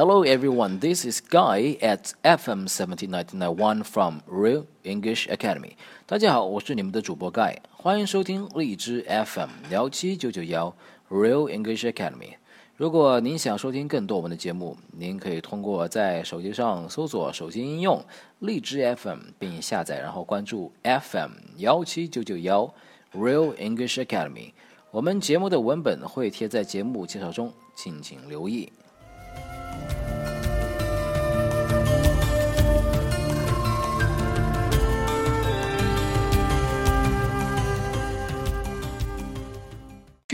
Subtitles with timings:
[0.00, 5.72] Hello everyone, this is Guy at FM 17991 from Real English Academy.
[6.06, 10.74] 大家好，我是你们的主播 Guy，欢迎收听荔枝 FM 幺七九九幺
[11.10, 12.36] Real English Academy。
[12.78, 18.02] 如果您想收听更多我们的节目，您可以通过在手机上搜索手机应用
[18.38, 22.72] 荔枝 FM 并下载，然后关注 FM 幺七九九幺
[23.12, 24.52] Real English Academy。
[24.92, 28.72] 我们节目的文本会贴在节目介绍中，敬请留意。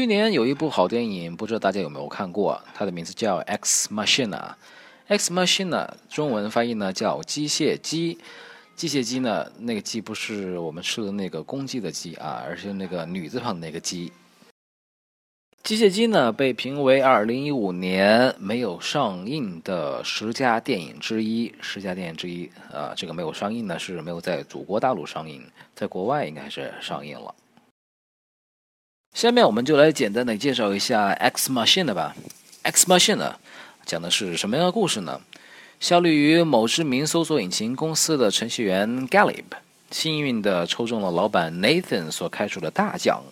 [0.06, 2.62] 今年有一部好电影，不知道大家有没有看过？
[2.72, 4.28] 它的名字叫《X Machina》。
[5.08, 8.16] 《X Machina》中文翻译呢叫机械姬。
[8.76, 14.12] 机械姬呢，那个机不是我们吃的那个公鸡的鸡啊，而是那个女字旁的那个鸡。
[15.64, 21.52] 机械姬呢被评为2015年没有上映的十佳电影之一。
[21.60, 25.42] 十佳电影之一啊，这个没有上映呢是没有在祖国大陆上映，
[25.74, 27.34] 在国外应该是上映了。
[29.16, 32.14] 下面我们就来简单的介绍一下《X Machine》吧。
[32.64, 33.16] 《X Machine》
[33.86, 35.18] 讲的是什么样的故事呢？
[35.80, 39.44] 效力于某知名搜索引擎公司的程序员 Galib，
[39.90, 43.22] 幸运地抽中了老板 Nathan 所开出的大奖，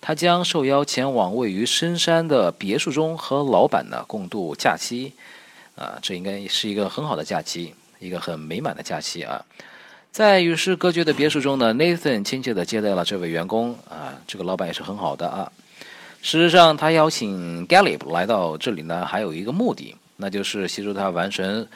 [0.00, 5.12] 他将受邀前往位于深山的别墅中和老板呢共度假期。
[5.76, 9.44] 啊，这应该是一个很好的假期，一个很美满的假期啊。
[10.10, 15.52] 在与世隔绝的别墅中呢，Nathan 亲切地接待了这位员工啊，这个老板也是很好的啊。
[16.20, 21.68] 事实上，他邀请 Galib 来到这里呢，还有一个目的，那就是协助他完成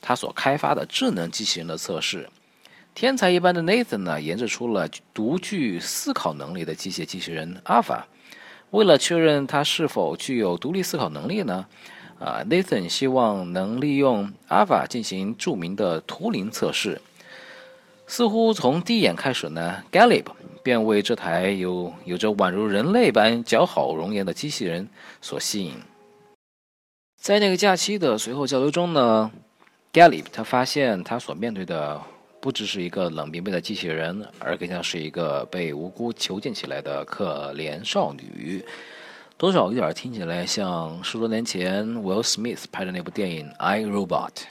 [0.00, 2.26] 他所开发的智能机器人的测试。
[2.94, 8.00] 天才一般的 Nathan 呢，研制出了独具思考能力的机械机器人 Alpha。
[8.70, 11.66] 为了确认他是否具有独立思考能力呢，
[12.18, 17.00] 啊，Nathan 希望能利用 Alpha 进行著名的图灵测试。
[18.10, 20.24] 似乎从第一眼开始呢，Galip，
[20.64, 24.88] 便为这台有有着宛如人类般姣好容颜的机器人
[25.20, 25.74] 所吸引。
[27.16, 29.30] 在那个假期的随后交流中呢
[29.92, 32.00] ，Galip 他发现他所面对的
[32.40, 38.64] 不只是一个冷冰冰的机器人，而更像是一个被无辜囚禁起来的可怜少女，
[39.36, 44.08] 多少有点听起来像十多年前 Will Smith 拍的那部电影《I Robot》。《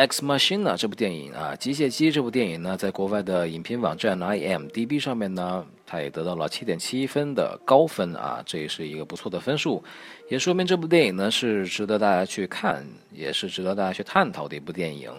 [0.00, 9.84] X Machine》这部电影啊，《机械姬》这部电影呢，在国外的影评网站 IMDB 上面呢，它也得到了七点七分的高分啊，这也是一个不错的分数，
[10.30, 15.12] 也说明这部电影呢是值得大家去看，也是值得大家去探讨的一部电影。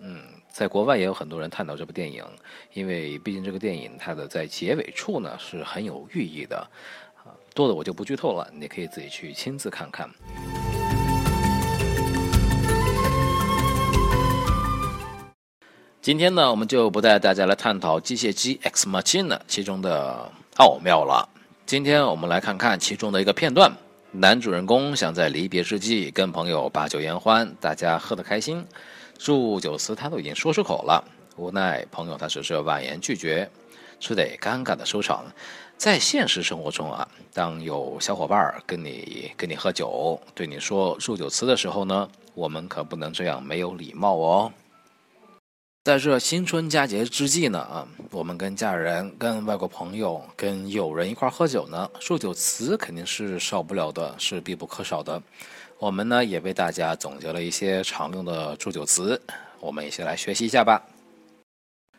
[0.00, 0.22] 嗯，
[0.52, 2.22] 在国外也有很多人探讨这部电影，
[2.74, 6.58] 因为毕竟这个电影它的在结尾处呢是很有寓意的
[7.24, 10.08] 啊，多的我就不剧透了，你可以自己去亲自看看。
[16.08, 21.28] 今天呢，我们就不带大家来探讨机械姬 X Machine 其中的奥妙了。
[21.66, 23.70] 今天我们来看看其中的一个片段：
[24.10, 28.64] 男主人公想在离别之际跟朋友把酒言欢，大家喝得开心，
[29.18, 31.04] 祝酒词他都已经说出口了，
[31.36, 33.46] 无奈朋友他只是婉言拒绝，
[34.00, 35.26] 只得尴尬的收场。
[35.76, 44.50] 在现实生活中啊，当有小伙伴跟你跟你喝酒，对你说祝酒词的时候呢，我们可不能这样没有礼貌哦。
[45.88, 55.22] 在这新春佳节之际呢，啊，我们跟家人、跟外国朋友、跟友人一块喝酒呢，祝酒词肯定是少不了的，是必不可少的。
[55.78, 59.18] 我们呢也为大家总结了一些常用的祝酒词，
[59.60, 60.84] 我们一起来学习一下吧。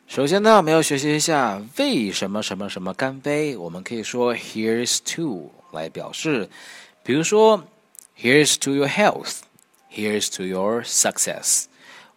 [0.06, 6.48] 首先呢，我们要学习一下为什么什么什么干杯，我们可以说 Here's to 来表示，
[7.02, 7.64] 比如说
[8.16, 11.64] Here's to your health，Here's to your success，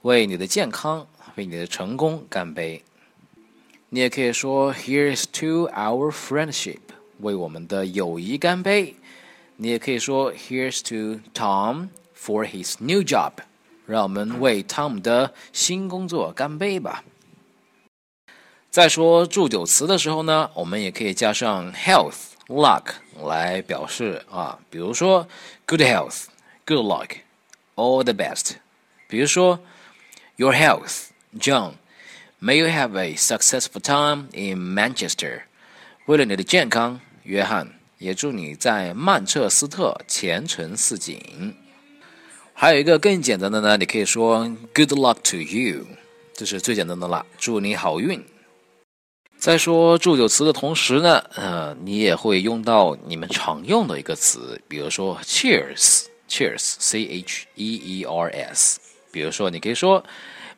[0.03, 1.07] 为你的健康。
[1.35, 2.83] 为你的成功干杯！
[3.89, 6.80] 你也可以说 “Here's to our friendship”，
[7.19, 8.95] 为我们的友谊干杯。
[9.56, 13.33] 你也可以说 “Here's to Tom for his new job”，
[13.85, 17.03] 让我们为汤姆的新工作干杯吧。
[18.69, 22.94] 在说祝酒词的时候呢，我们也可以加上 “health”、“luck”
[23.24, 25.27] 来表示啊，比如说
[25.65, 26.25] “good health”、
[26.65, 27.09] “good luck”、
[27.75, 28.56] “all the best”。
[29.07, 29.59] 比如说
[30.36, 31.12] “your health”。
[31.39, 31.74] John,
[32.39, 35.41] may you have a successful time in Manchester.
[36.06, 41.56] 为了你的健康，约翰，也祝你在曼彻斯特前程似锦。
[42.53, 45.88] 还有一个更简单的呢，你可以说 Good luck to you，
[46.35, 48.24] 这是最简单的了，祝你好运。
[49.38, 56.06] 在说祝酒词的同时呢，呃，你也会用到你们常用的一个词，比如说 Cheers。
[56.29, 58.79] Cheers，C H E E R S。
[59.12, 60.03] 比如说，你可以说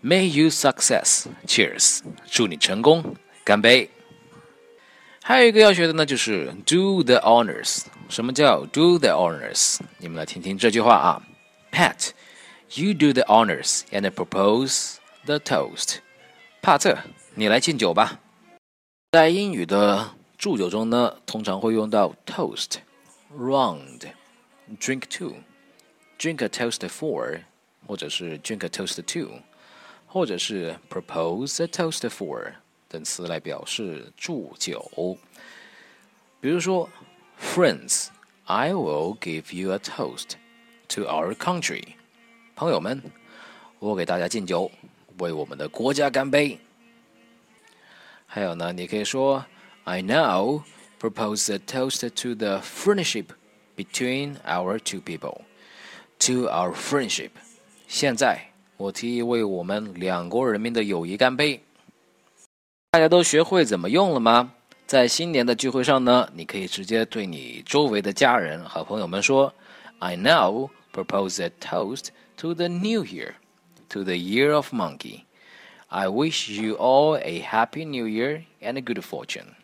[0.05, 2.01] May you success，Cheers，
[2.31, 3.91] 祝你成功，干杯。
[5.23, 7.85] 还有一个要学的呢，就是 do the honors。
[8.09, 9.79] 什么叫 do the honors？
[9.99, 11.23] 你们来听听这句话啊，
[11.71, 14.97] Pat，you do the honors and propose
[15.27, 15.99] the toast。
[16.63, 16.99] 帕特，
[17.35, 18.19] 你来敬酒吧。
[19.13, 27.41] 在英语的祝酒中呢，通常会用到 toast、round、drink to、drink a toast for，
[27.87, 29.31] 或者是 drink a toast to，
[30.15, 32.53] 或者是 propose a toast for。
[32.89, 35.19] 等词来表示祝酒。
[36.41, 36.89] 比如说，
[37.41, 40.33] Friends，I will give you a toast
[40.89, 41.85] to our country。
[42.57, 43.03] 朋友们，
[43.79, 44.71] 我给大家敬酒，
[45.19, 46.59] 为我们的国家干杯。
[48.27, 49.45] 还有呢，你可以说，
[49.85, 50.63] I now
[51.01, 53.27] propose a toast to the friendship
[53.77, 57.31] between our two people。To our friendship。
[57.89, 61.62] 现在， 我提议为我们两国人民的友谊干杯。
[62.92, 64.52] 大家都学会怎么用了吗？
[64.86, 69.54] 在新年的聚会上呢，你可以直接对你周围的家人和朋友们说
[70.00, 72.08] ：“I now propose a toast
[72.38, 73.34] to the new year,
[73.90, 75.22] to the year of monkey.
[75.88, 79.56] I wish you all a happy new year and a good fortune.”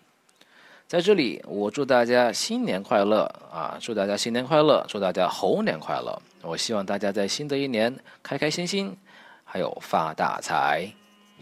[0.88, 3.78] 在这里，我祝大家新年快乐啊！
[3.80, 6.22] 祝大家新年快乐，祝大家猴年快乐！
[6.44, 8.98] 我希望大家在新的一年开开心心，
[9.44, 10.92] 还有发大财。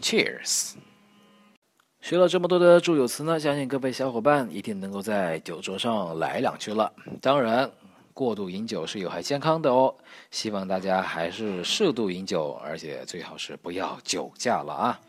[0.00, 0.74] Cheers！
[2.00, 6.92] 学了这么多的祝酒词呢，相信各位小伙伴一定能够在酒桌上来两句了。
[7.20, 7.70] 当然，
[8.14, 9.94] 过度饮酒是有害健康的哦，
[10.30, 15.00] 希望大家还是适度饮酒，而且最好是不要酒驾了啊。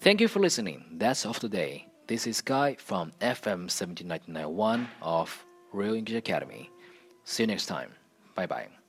[0.00, 0.98] Thank you for listening.
[0.98, 1.84] That's all today.
[2.06, 5.30] This is Guy from FM 17991 of
[5.72, 6.68] Real English Academy.
[7.24, 7.90] See you next time.
[8.34, 8.83] Bye bye.